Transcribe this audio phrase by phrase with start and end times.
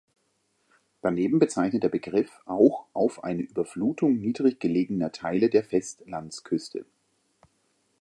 [1.03, 6.87] Daneben bezeichnet der Begriff auch auf eine Überflutung niedrig gelegener Teile der Festlandsküste.